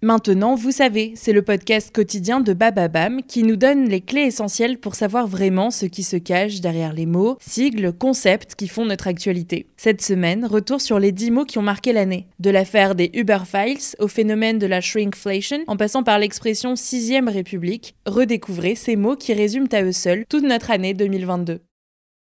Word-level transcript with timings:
Maintenant, 0.00 0.54
vous 0.54 0.70
savez, 0.70 1.14
c'est 1.16 1.32
le 1.32 1.42
podcast 1.42 1.92
quotidien 1.92 2.38
de 2.38 2.52
Bababam 2.52 3.20
qui 3.24 3.42
nous 3.42 3.56
donne 3.56 3.88
les 3.88 4.00
clés 4.00 4.26
essentielles 4.26 4.78
pour 4.78 4.94
savoir 4.94 5.26
vraiment 5.26 5.72
ce 5.72 5.86
qui 5.86 6.04
se 6.04 6.16
cache 6.16 6.60
derrière 6.60 6.92
les 6.92 7.04
mots, 7.04 7.36
sigles, 7.40 7.92
concepts 7.92 8.54
qui 8.54 8.68
font 8.68 8.84
notre 8.84 9.08
actualité. 9.08 9.66
Cette 9.76 10.00
semaine, 10.00 10.46
retour 10.46 10.80
sur 10.80 11.00
les 11.00 11.10
10 11.10 11.32
mots 11.32 11.44
qui 11.44 11.58
ont 11.58 11.62
marqué 11.62 11.92
l'année. 11.92 12.28
De 12.38 12.50
l'affaire 12.50 12.94
des 12.94 13.10
Uber 13.12 13.40
Files 13.44 13.96
au 13.98 14.06
phénomène 14.06 14.60
de 14.60 14.68
la 14.68 14.80
shrinkflation, 14.80 15.64
en 15.66 15.76
passant 15.76 16.04
par 16.04 16.20
l'expression 16.20 16.76
sixième 16.76 17.28
république, 17.28 17.96
redécouvrez 18.06 18.76
ces 18.76 18.94
mots 18.94 19.16
qui 19.16 19.32
résument 19.34 19.66
à 19.72 19.82
eux 19.82 19.90
seuls 19.90 20.24
toute 20.28 20.44
notre 20.44 20.70
année 20.70 20.94
2022. 20.94 21.58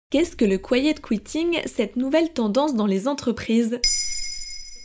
Qu'est-ce 0.09 0.35
que 0.35 0.43
le 0.43 0.57
quiet 0.57 0.95
quitting, 0.95 1.61
cette 1.66 1.95
nouvelle 1.95 2.34
tendance 2.34 2.75
dans 2.75 2.88
les 2.88 3.07
entreprises? 3.07 3.80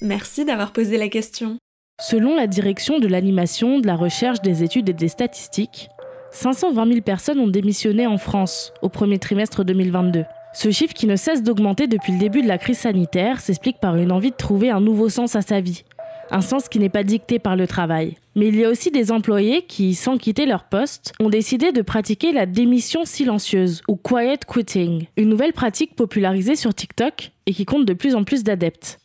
Merci 0.01 0.45
d'avoir 0.45 0.73
posé 0.73 0.97
la 0.97 1.09
question. 1.09 1.59
Selon 2.01 2.37
la 2.37 2.47
direction 2.47 3.01
de 3.01 3.09
l'animation, 3.09 3.81
de 3.81 3.87
la 3.89 3.97
recherche, 3.97 4.41
des 4.41 4.63
études 4.63 4.89
et 4.89 4.93
des 4.93 5.09
statistiques, 5.09 5.89
520 6.31 6.87
000 6.87 7.01
personnes 7.01 7.41
ont 7.41 7.49
démissionné 7.49 8.07
en 8.07 8.19
France 8.19 8.73
au 8.83 8.89
premier 8.89 9.19
trimestre 9.19 9.65
2022. 9.65 10.25
Ce 10.55 10.71
chiffre 10.71 10.95
qui 10.95 11.09
ne 11.09 11.17
cesse 11.17 11.43
d'augmenter 11.43 11.89
depuis 11.89 12.13
le 12.13 12.21
début 12.21 12.41
de 12.41 12.47
la 12.47 12.57
crise 12.57 12.79
sanitaire 12.79 13.41
s'explique 13.41 13.81
par 13.81 13.97
une 13.97 14.13
envie 14.13 14.31
de 14.31 14.37
trouver 14.37 14.71
un 14.71 14.81
nouveau 14.81 15.09
sens 15.09 15.35
à 15.35 15.43
sa 15.43 15.61
vie, 15.61 15.83
un 16.31 16.41
sens 16.41 16.69
qui 16.69 16.79
n'est 16.79 16.89
pas 16.89 17.03
dicté 17.03 17.41
par 17.41 17.57
le 17.57 17.67
travail. 17.67 18.15
Mais 18.37 18.47
il 18.47 18.55
y 18.55 18.65
a 18.65 18.71
aussi 18.71 18.93
des 18.93 19.11
employés 19.11 19.63
qui, 19.63 19.95
sans 19.95 20.19
quitter 20.19 20.47
leur 20.47 20.69
poste, 20.69 21.15
ont 21.19 21.31
décidé 21.31 21.73
de 21.73 21.83
pratiquer 21.83 22.31
la 22.31 22.47
démission 22.47 23.05
silencieuse 23.05 23.83
ou 23.89 23.97
quiet 23.97 24.39
quitting, 24.47 25.07
une 25.17 25.31
nouvelle 25.31 25.53
pratique 25.53 25.97
popularisée 25.97 26.55
sur 26.55 26.73
TikTok 26.73 27.33
et 27.47 27.53
qui 27.53 27.65
compte 27.65 27.87
de 27.87 27.93
plus 27.93 28.15
en 28.15 28.23
plus 28.23 28.45
d'adeptes. 28.45 29.01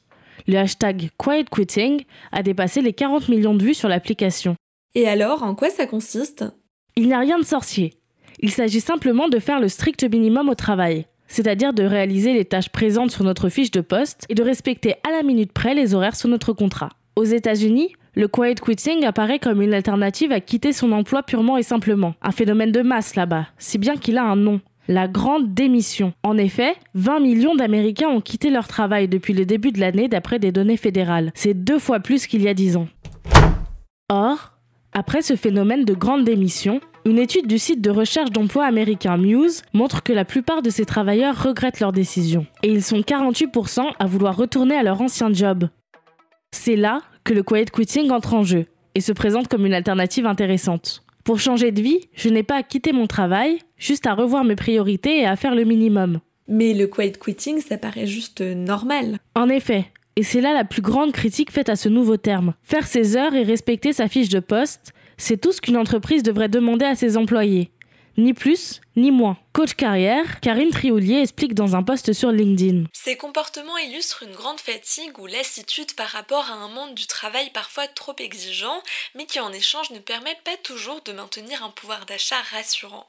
Le 0.47 0.57
hashtag 0.57 1.09
Quiet 1.17 1.45
Quitting 1.45 2.03
a 2.31 2.43
dépassé 2.43 2.81
les 2.81 2.93
40 2.93 3.29
millions 3.29 3.55
de 3.55 3.63
vues 3.63 3.73
sur 3.73 3.89
l'application. 3.89 4.55
Et 4.95 5.07
alors, 5.07 5.43
en 5.43 5.55
quoi 5.55 5.69
ça 5.69 5.85
consiste? 5.85 6.45
Il 6.95 7.07
n'y 7.07 7.13
a 7.13 7.19
rien 7.19 7.39
de 7.39 7.45
sorcier. 7.45 7.93
Il 8.39 8.51
s'agit 8.51 8.81
simplement 8.81 9.29
de 9.29 9.39
faire 9.39 9.59
le 9.59 9.69
strict 9.69 10.03
minimum 10.03 10.49
au 10.49 10.55
travail, 10.55 11.05
c'est-à-dire 11.27 11.73
de 11.73 11.83
réaliser 11.83 12.33
les 12.33 12.45
tâches 12.45 12.69
présentes 12.69 13.11
sur 13.11 13.23
notre 13.23 13.49
fiche 13.49 13.71
de 13.71 13.81
poste 13.81 14.25
et 14.29 14.35
de 14.35 14.43
respecter 14.43 14.95
à 15.07 15.11
la 15.11 15.23
minute 15.23 15.53
près 15.53 15.73
les 15.73 15.95
horaires 15.95 16.15
sur 16.15 16.29
notre 16.29 16.53
contrat. 16.53 16.89
Aux 17.15 17.23
États-Unis, 17.23 17.93
le 18.15 18.27
quiet 18.27 18.55
quitting 18.55 19.05
apparaît 19.05 19.39
comme 19.39 19.61
une 19.61 19.73
alternative 19.73 20.31
à 20.31 20.39
quitter 20.39 20.73
son 20.73 20.91
emploi 20.91 21.23
purement 21.23 21.57
et 21.57 21.63
simplement, 21.63 22.15
un 22.21 22.31
phénomène 22.31 22.71
de 22.71 22.81
masse 22.81 23.15
là-bas, 23.15 23.47
si 23.57 23.77
bien 23.77 23.95
qu'il 23.97 24.17
a 24.17 24.23
un 24.23 24.35
nom, 24.35 24.61
la 24.87 25.07
grande 25.07 25.53
démission. 25.53 26.13
En 26.23 26.37
effet, 26.37 26.75
20 26.95 27.19
millions 27.19 27.55
d'Américains 27.55 28.09
ont 28.09 28.21
quitté 28.21 28.49
leur 28.49 28.67
travail 28.67 29.07
depuis 29.07 29.33
le 29.33 29.45
début 29.45 29.71
de 29.71 29.79
l'année 29.79 30.07
d'après 30.07 30.39
des 30.39 30.51
données 30.51 30.77
fédérales. 30.77 31.31
C'est 31.35 31.53
deux 31.53 31.79
fois 31.79 31.99
plus 31.99 32.27
qu'il 32.27 32.41
y 32.41 32.47
a 32.47 32.53
dix 32.53 32.77
ans. 32.77 32.87
Or, 34.09 34.53
après 34.91 35.21
ce 35.21 35.35
phénomène 35.35 35.85
de 35.85 35.93
grande 35.93 36.23
démission, 36.23 36.81
une 37.05 37.17
étude 37.17 37.47
du 37.47 37.57
site 37.57 37.81
de 37.81 37.89
recherche 37.89 38.31
d'emploi 38.31 38.65
américain 38.65 39.17
Muse 39.17 39.63
montre 39.73 40.03
que 40.03 40.13
la 40.13 40.23
plupart 40.23 40.61
de 40.61 40.69
ces 40.69 40.85
travailleurs 40.85 41.43
regrettent 41.43 41.79
leur 41.79 41.91
décision. 41.91 42.45
Et 42.61 42.69
ils 42.69 42.83
sont 42.83 42.99
48% 42.99 43.91
à 43.99 44.05
vouloir 44.05 44.37
retourner 44.37 44.75
à 44.75 44.83
leur 44.83 45.01
ancien 45.01 45.33
job. 45.33 45.67
C'est 46.51 46.75
là 46.75 47.01
que 47.23 47.33
le 47.33 47.43
quiet 47.43 47.65
quitting 47.65 48.11
entre 48.11 48.33
en 48.35 48.43
jeu 48.43 48.65
et 48.95 49.01
se 49.01 49.11
présente 49.11 49.47
comme 49.47 49.65
une 49.65 49.73
alternative 49.73 50.25
intéressante. 50.25 51.03
Pour 51.23 51.39
changer 51.39 51.71
de 51.71 51.81
vie, 51.81 52.01
je 52.13 52.27
n'ai 52.27 52.43
pas 52.43 52.57
à 52.57 52.63
quitter 52.63 52.91
mon 52.91 53.07
travail, 53.07 53.59
juste 53.77 54.07
à 54.07 54.13
revoir 54.13 54.43
mes 54.43 54.57
priorités 54.57 55.19
et 55.19 55.25
à 55.25 55.37
faire 55.37 55.55
le 55.55 55.63
minimum. 55.63 56.19
Mais 56.49 56.73
le 56.73 56.87
quiet 56.87 57.13
quitting, 57.13 57.61
ça 57.61 57.77
paraît 57.77 58.07
juste 58.07 58.41
normal. 58.41 59.19
En 59.33 59.47
effet, 59.47 59.85
et 60.17 60.23
c'est 60.23 60.41
là 60.41 60.53
la 60.53 60.65
plus 60.65 60.81
grande 60.81 61.13
critique 61.13 61.51
faite 61.51 61.69
à 61.69 61.77
ce 61.77 61.87
nouveau 61.87 62.17
terme. 62.17 62.55
Faire 62.61 62.85
ses 62.85 63.15
heures 63.15 63.33
et 63.35 63.43
respecter 63.43 63.93
sa 63.93 64.09
fiche 64.09 64.27
de 64.27 64.41
poste, 64.41 64.91
c'est 65.15 65.39
tout 65.39 65.53
ce 65.53 65.61
qu'une 65.61 65.77
entreprise 65.77 66.23
devrait 66.23 66.49
demander 66.49 66.85
à 66.85 66.95
ses 66.95 67.15
employés 67.15 67.71
ni 68.17 68.33
plus 68.33 68.81
ni 68.95 69.11
moins. 69.11 69.37
Coach 69.53 69.73
carrière, 69.73 70.39
Karine 70.39 70.69
Trioulier 70.69 71.21
explique 71.21 71.53
dans 71.53 71.75
un 71.75 71.83
post 71.83 72.13
sur 72.13 72.31
LinkedIn. 72.31 72.85
Ces 72.93 73.15
comportements 73.15 73.77
illustrent 73.77 74.23
une 74.23 74.35
grande 74.35 74.59
fatigue 74.59 75.17
ou 75.19 75.27
lassitude 75.27 75.95
par 75.95 76.07
rapport 76.07 76.49
à 76.49 76.55
un 76.55 76.69
monde 76.69 76.95
du 76.95 77.07
travail 77.07 77.49
parfois 77.53 77.87
trop 77.87 78.15
exigeant, 78.19 78.81
mais 79.15 79.25
qui 79.25 79.39
en 79.39 79.51
échange 79.51 79.91
ne 79.91 79.99
permet 79.99 80.37
pas 80.43 80.57
toujours 80.63 81.01
de 81.05 81.11
maintenir 81.11 81.63
un 81.63 81.69
pouvoir 81.69 82.05
d'achat 82.05 82.41
rassurant. 82.51 83.07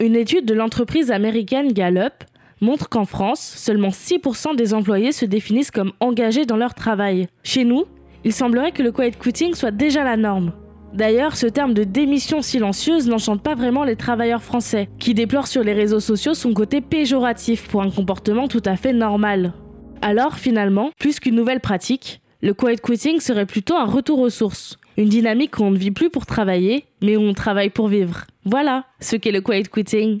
Une 0.00 0.16
étude 0.16 0.44
de 0.44 0.54
l'entreprise 0.54 1.10
américaine 1.10 1.72
Gallup 1.72 2.24
montre 2.60 2.88
qu'en 2.88 3.04
France, 3.04 3.40
seulement 3.40 3.90
6% 3.90 4.56
des 4.56 4.74
employés 4.74 5.12
se 5.12 5.24
définissent 5.24 5.70
comme 5.70 5.92
engagés 6.00 6.46
dans 6.46 6.56
leur 6.56 6.74
travail. 6.74 7.28
Chez 7.42 7.64
nous, 7.64 7.84
il 8.24 8.32
semblerait 8.32 8.72
que 8.72 8.82
le 8.82 8.90
quiet 8.90 9.12
quitting 9.12 9.54
soit 9.54 9.70
déjà 9.70 10.02
la 10.02 10.16
norme. 10.16 10.52
D'ailleurs, 10.94 11.36
ce 11.36 11.48
terme 11.48 11.74
de 11.74 11.82
démission 11.82 12.40
silencieuse 12.40 13.08
n'enchante 13.08 13.42
pas 13.42 13.56
vraiment 13.56 13.82
les 13.82 13.96
travailleurs 13.96 14.44
français, 14.44 14.88
qui 15.00 15.12
déplorent 15.12 15.48
sur 15.48 15.64
les 15.64 15.72
réseaux 15.72 15.98
sociaux 15.98 16.34
son 16.34 16.54
côté 16.54 16.80
péjoratif 16.80 17.66
pour 17.66 17.82
un 17.82 17.90
comportement 17.90 18.46
tout 18.46 18.62
à 18.64 18.76
fait 18.76 18.92
normal. 18.92 19.54
Alors, 20.02 20.38
finalement, 20.38 20.92
plus 21.00 21.18
qu'une 21.18 21.34
nouvelle 21.34 21.58
pratique, 21.58 22.20
le 22.42 22.54
quiet 22.54 22.76
quitting 22.76 23.18
serait 23.18 23.44
plutôt 23.44 23.74
un 23.74 23.86
retour 23.86 24.20
aux 24.20 24.30
sources, 24.30 24.76
une 24.96 25.08
dynamique 25.08 25.58
où 25.58 25.64
on 25.64 25.72
ne 25.72 25.76
vit 25.76 25.90
plus 25.90 26.10
pour 26.10 26.26
travailler, 26.26 26.84
mais 27.02 27.16
où 27.16 27.22
on 27.22 27.34
travaille 27.34 27.70
pour 27.70 27.88
vivre. 27.88 28.26
Voilà 28.44 28.84
ce 29.00 29.16
qu'est 29.16 29.32
le 29.32 29.40
quiet 29.40 29.64
quitting. 29.64 30.20